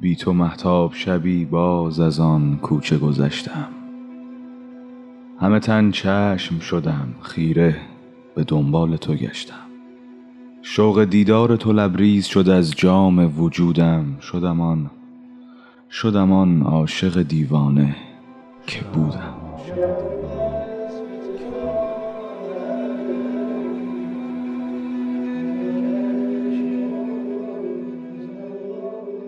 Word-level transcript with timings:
بی 0.00 0.16
تو 0.16 0.32
محتاب 0.32 0.94
شبی 0.94 1.44
باز 1.44 2.00
از 2.00 2.20
آن 2.20 2.58
کوچه 2.62 2.98
گذشتم. 2.98 3.68
همه 5.40 5.60
تن 5.60 5.90
چشم 5.90 6.58
شدم 6.58 7.14
خیره 7.22 7.76
به 8.34 8.44
دنبال 8.44 8.96
تو 8.96 9.14
گشتم. 9.14 9.54
شوق 10.62 11.04
دیدار 11.04 11.56
تو 11.56 11.72
لبریز 11.72 12.26
شد 12.26 12.48
از 12.48 12.70
جام 12.70 13.40
وجودم. 13.40 14.18
شدم 14.20 14.60
آن 14.60 14.90
شدم 15.90 16.32
آن 16.32 16.62
عاشق 16.62 17.22
دیوانه 17.22 17.96
که 18.66 18.84
بودم. 18.84 19.34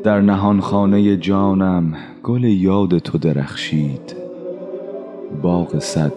در 0.05 0.21
نهان 0.21 0.61
خانه 0.61 1.17
جانم 1.17 1.95
گل 2.23 2.45
یاد 2.45 2.99
تو 2.99 3.19
درخشید. 3.19 4.17
باغ 5.43 5.79
صد 5.79 6.13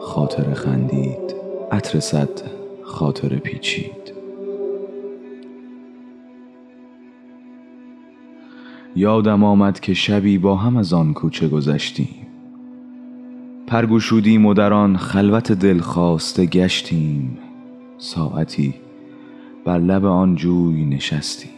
خاطر 0.00 0.54
خندید 0.54 1.34
عطر 1.72 2.00
صد 2.00 2.28
خاطر 2.82 3.28
پیچید. 3.28 4.12
یادم 8.96 9.44
آمد 9.44 9.80
که 9.80 9.94
شبی 9.94 10.38
با 10.38 10.56
هم 10.56 10.76
از 10.76 10.92
آن 10.92 11.12
کوچه 11.14 11.48
گذشتیم. 11.48 12.26
پرگوشودیم 13.66 14.46
و 14.46 14.54
در 14.54 14.72
آن 14.72 14.96
خلوت 14.96 15.52
دلخواسته 15.52 16.46
گشتیم. 16.46 17.38
ساعتی 17.98 18.74
بر 19.64 19.78
لب 19.78 20.04
آن 20.04 20.34
جوی 20.34 20.84
نشستیم. 20.84 21.55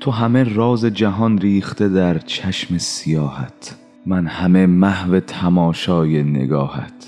تو 0.00 0.10
همه 0.10 0.54
راز 0.54 0.84
جهان 0.84 1.38
ریخته 1.38 1.88
در 1.88 2.18
چشم 2.18 2.78
سیاحت. 2.78 3.76
من 4.06 4.26
همه 4.26 4.66
محو 4.66 5.20
تماشای 5.20 6.22
نگاهت. 6.22 7.03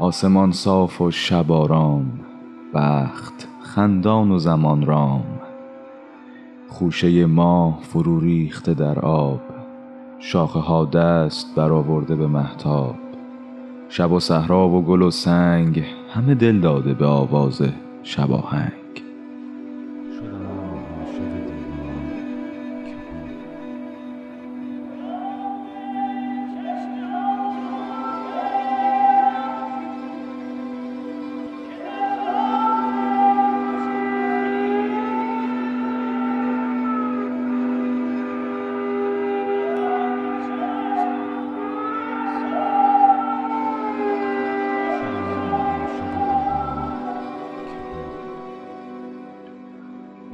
آسمان 0.00 0.52
صاف 0.52 1.00
و 1.00 1.10
شب 1.10 1.52
آرام 1.52 2.20
بخت 2.74 3.48
خندان 3.60 4.30
و 4.30 4.38
زمان 4.38 4.86
رام. 4.86 5.24
خوشه 6.68 7.26
ماه 7.26 7.78
فرو 7.82 8.20
ریخته 8.20 8.74
در 8.74 8.98
آب 8.98 9.40
شاخه 10.18 10.58
ها 10.58 10.84
دست 10.84 11.54
برآورده 11.56 12.14
به 12.14 12.26
مهتاب. 12.26 12.94
شب 13.88 14.12
و 14.12 14.20
صحرا 14.20 14.68
و 14.68 14.84
گل 14.84 15.02
و 15.02 15.10
سنگ 15.10 15.84
همه 16.14 16.34
دل 16.34 16.60
داده 16.60 16.94
به 16.94 17.06
آواز 17.06 17.62
شباهنگ 18.02 18.77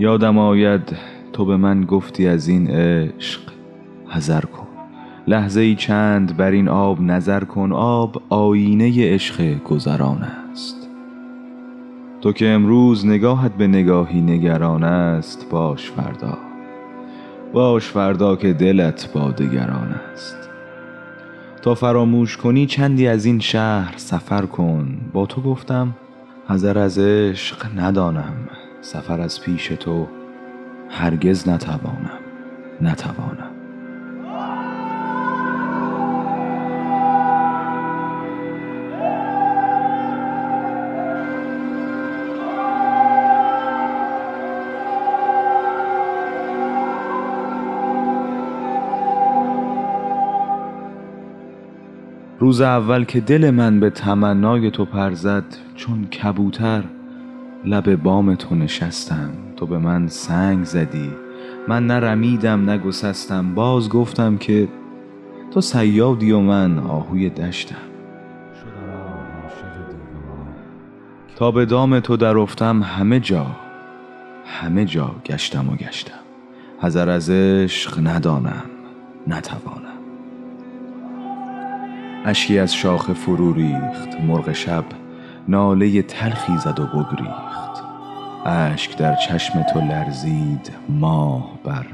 یادم 0.04 0.38
آید 0.38 0.96
تو 1.32 1.44
به 1.44 1.56
من 1.56 1.84
گفتی 1.84 2.26
از 2.26 2.48
این 2.48 2.70
عشق 2.70 3.40
حذر 4.08 4.40
کن. 4.40 4.66
لحظه 5.26 5.60
ای 5.60 5.74
چند 5.74 6.36
بر 6.36 6.50
این 6.50 6.68
آب 6.68 7.00
نظر 7.00 7.44
کن. 7.44 7.72
آب 7.72 8.22
آینه 8.28 9.14
عشق 9.14 9.62
گذران 9.62 10.22
است. 10.22 10.88
تو 12.20 12.32
که 12.32 12.48
امروز 12.48 13.06
نگاهت 13.06 13.52
به 13.54 13.66
نگاهی 13.66 14.20
نگران 14.20 14.84
است 14.84 15.50
باش 15.50 15.90
فردا. 15.90 16.38
باش 17.52 17.84
فردا 17.84 18.36
که 18.36 18.52
دلت 18.52 19.12
با 19.12 19.30
دگران 19.30 19.94
است. 20.12 20.48
تا 21.62 21.74
فراموش 21.74 22.36
کنی 22.36 22.66
چندی 22.66 23.06
از 23.06 23.24
این 23.24 23.40
شهر 23.40 23.94
سفر 23.96 24.46
کن. 24.46 24.98
با 25.12 25.26
تو 25.26 25.40
گفتم 25.40 25.94
حذر 26.48 26.78
از 26.78 26.98
عشق 26.98 27.78
ندانم. 27.78 28.34
سفر 28.84 29.20
از 29.20 29.40
پیش 29.40 29.66
تو 29.66 30.08
هرگز 30.88 31.48
نتوانم 31.48 32.18
نتوانم. 32.80 33.50
روز 52.38 52.60
اول 52.60 53.04
که 53.04 53.20
دل 53.20 53.50
من 53.50 53.80
به 53.80 53.90
تمنای 53.90 54.70
تو 54.70 54.84
پر 54.84 55.12
زد 55.12 55.44
چون 55.74 56.04
کبوتر 56.04 56.84
لب 57.64 57.96
بام 57.96 58.34
تو 58.34 58.54
نشستم. 58.54 59.30
تو 59.56 59.66
به 59.66 59.78
من 59.78 60.08
سنگ 60.08 60.64
زدی. 60.64 61.10
من 61.68 61.86
نه 61.86 61.94
رمیدم 61.94 62.80
باز 63.54 63.88
گفتم 63.88 64.36
که 64.36 64.68
تو 65.50 65.60
صیادی 65.60 66.32
و 66.32 66.40
من 66.40 66.78
آهوی 66.78 67.30
دشتم. 67.30 67.76
تا 71.36 71.50
به 71.50 71.64
دام 71.64 72.00
تو 72.00 72.16
در 72.16 72.38
افتم 72.38 72.82
همه 72.82 73.20
جا. 73.20 73.46
همه 74.46 74.84
جا 74.84 75.14
گشتم 75.26 75.68
و 75.68 75.76
گشتم. 75.76 76.18
حذر 76.80 77.10
از 77.10 77.30
عشق 77.30 78.08
ندانم 78.08 78.64
نتوانم. 79.26 79.84
اشکی 82.24 82.58
از 82.58 82.74
شاخ 82.74 83.12
فرو 83.12 83.52
ریخت 83.52 84.20
مرغ 84.26 84.52
شب 84.52 84.84
ناله 85.48 86.02
تلخی 86.02 86.56
زد 86.58 86.80
و 86.80 86.86
بگریخت. 86.86 87.82
اشک 88.46 88.96
در 88.96 89.14
چشم 89.14 89.62
تو 89.62 89.80
لرزید 89.80 90.70
ماه 90.88 91.50
بر 91.64 91.86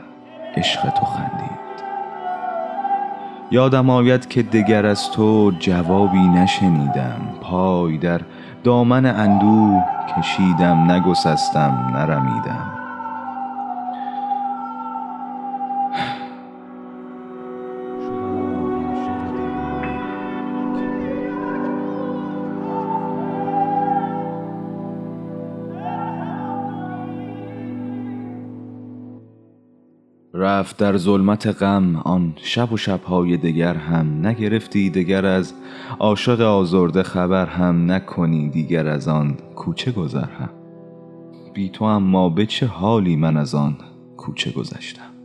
عشق 0.57 0.91
تو 0.91 1.05
خندید. 1.07 1.61
یادم 3.51 3.91
آید 3.91 4.29
که 4.29 4.43
دگر 4.43 4.87
از 4.87 5.11
تو 5.11 5.53
جوابی 5.59 6.29
نشنیدم. 6.29 7.21
پای 7.41 7.99
در 7.99 8.21
دامن 8.65 9.07
اندوه 9.07 9.85
کشیدم 10.17 10.91
نگسستم 10.91 11.91
نرمیدم. 11.95 12.80
رفت 30.41 30.77
در 30.77 30.97
ظلمت 30.97 31.47
غم 31.47 31.97
آن 31.97 32.33
شب 32.37 32.73
و 32.73 32.77
شبهای 32.77 33.37
دگر 33.37 33.75
هم 33.75 34.27
نگرفتی 34.27 34.91
دگر 34.91 35.27
از 35.27 35.55
عاشق 35.99 36.41
آزرده 36.41 37.03
خبر 37.03 37.47
هم 37.47 37.93
نکنی 37.93 38.49
دیگر 38.49 38.87
از 38.87 39.09
آن 39.09 39.37
کوچه 39.57 39.93
گذر 39.93 40.25
هم. 40.25 40.51
بی 41.55 41.69
تو 41.69 41.85
اما 41.85 42.29
به 42.29 42.47
چه 42.47 42.67
حالی 42.67 43.17
من 43.17 43.37
از 43.37 43.55
آن 43.55 43.77
کوچه 44.17 44.51
گذشتم؟ 44.51 45.20